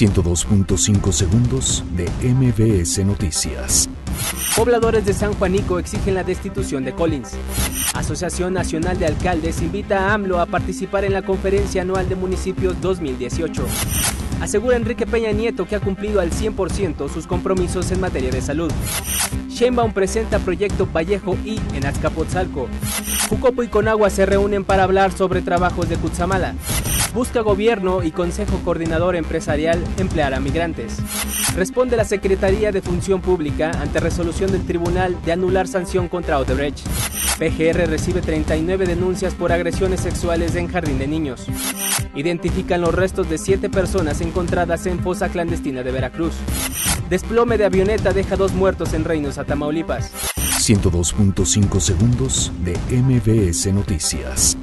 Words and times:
102.5 0.00 1.12
segundos 1.12 1.84
de 1.94 2.08
MBS 2.26 3.04
Noticias. 3.04 3.86
Pobladores 4.56 5.04
de 5.04 5.12
San 5.12 5.34
Juanico 5.34 5.78
exigen 5.78 6.14
la 6.14 6.24
destitución 6.24 6.86
de 6.86 6.94
Collins. 6.94 7.32
Asociación 7.92 8.54
Nacional 8.54 8.98
de 8.98 9.04
Alcaldes 9.04 9.60
invita 9.60 10.08
a 10.08 10.14
AMLO 10.14 10.40
a 10.40 10.46
participar 10.46 11.04
en 11.04 11.12
la 11.12 11.20
Conferencia 11.20 11.82
Anual 11.82 12.08
de 12.08 12.16
Municipios 12.16 12.80
2018. 12.80 13.62
Asegura 14.40 14.78
Enrique 14.78 15.04
Peña 15.04 15.32
Nieto 15.32 15.66
que 15.66 15.76
ha 15.76 15.80
cumplido 15.80 16.22
al 16.22 16.30
100% 16.30 17.12
sus 17.12 17.26
compromisos 17.26 17.90
en 17.90 18.00
materia 18.00 18.30
de 18.30 18.40
salud. 18.40 18.72
Sheinbaum 19.50 19.92
presenta 19.92 20.38
proyecto 20.38 20.88
Vallejo 20.90 21.36
I 21.44 21.60
en 21.74 21.84
Azcapotzalco. 21.84 22.68
Jucopo 23.28 23.62
y 23.62 23.68
Conagua 23.68 24.08
se 24.08 24.24
reúnen 24.24 24.64
para 24.64 24.84
hablar 24.84 25.12
sobre 25.12 25.42
trabajos 25.42 25.90
de 25.90 25.96
Cutzamala. 25.98 26.54
Busca 27.14 27.40
gobierno 27.40 28.04
y 28.04 28.12
Consejo 28.12 28.60
Coordinador 28.64 29.16
Empresarial 29.16 29.82
emplear 29.98 30.32
a 30.32 30.40
migrantes. 30.40 30.96
Responde 31.56 31.96
la 31.96 32.04
Secretaría 32.04 32.70
de 32.70 32.82
Función 32.82 33.20
Pública 33.20 33.72
ante 33.80 33.98
resolución 33.98 34.52
del 34.52 34.64
Tribunal 34.64 35.16
de 35.24 35.32
anular 35.32 35.66
sanción 35.66 36.08
contra 36.08 36.38
Odebrecht. 36.38 36.86
PGR 37.38 37.88
recibe 37.88 38.20
39 38.20 38.86
denuncias 38.86 39.34
por 39.34 39.50
agresiones 39.50 40.00
sexuales 40.00 40.54
en 40.54 40.68
jardín 40.68 40.98
de 40.98 41.08
niños. 41.08 41.46
Identifican 42.14 42.80
los 42.80 42.94
restos 42.94 43.28
de 43.28 43.38
siete 43.38 43.68
personas 43.68 44.20
encontradas 44.20 44.86
en 44.86 45.00
fosa 45.00 45.28
clandestina 45.30 45.82
de 45.82 45.90
Veracruz. 45.90 46.34
Desplome 47.08 47.58
de 47.58 47.64
avioneta 47.64 48.12
deja 48.12 48.36
dos 48.36 48.52
muertos 48.52 48.92
en 48.92 49.04
Reynosa, 49.04 49.44
Tamaulipas. 49.44 50.12
102.5 50.36 51.80
segundos 51.80 52.52
de 52.62 52.76
MBS 52.94 53.72
Noticias. 53.72 54.56